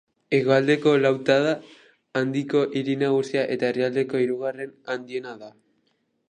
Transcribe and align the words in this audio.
Hegoaldeko 0.35 0.93
Lautada 1.01 1.51
Handiko 2.21 2.63
hiri 2.79 2.97
nagusia 3.03 3.45
eta 3.57 3.69
herrialdeko 3.71 4.23
hirugarren 4.25 4.75
handiena 4.95 5.37
da. 5.45 5.53